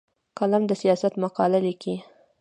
[0.39, 1.95] قلم د سیاست مقاله لیکي